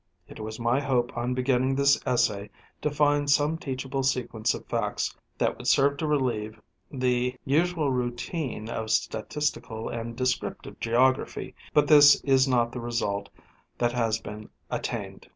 It 0.27 0.39
was 0.39 0.59
my 0.59 0.79
hope 0.79 1.15
on 1.15 1.35
beginning 1.35 1.75
this 1.75 2.01
essay 2.07 2.49
to 2.81 2.89
find 2.89 3.29
some 3.29 3.59
teachable 3.59 4.01
sequence 4.01 4.55
of 4.55 4.65
facts 4.65 5.15
that 5.37 5.57
would 5.59 5.67
serve 5.67 5.97
to 5.97 6.07
relieve 6.07 6.59
the 6.89 7.35
usual 7.45 7.91
routine 7.91 8.67
of 8.67 8.89
statistical 8.89 9.89
and 9.89 10.15
descriptive 10.17 10.79
geography, 10.79 11.53
but 11.71 11.87
this 11.87 12.15
is 12.23 12.47
not 12.47 12.71
the 12.71 12.81
result 12.81 13.29
that 13.77 13.91
has 13.91 14.19
been 14.19 14.49
attained. 14.71 15.27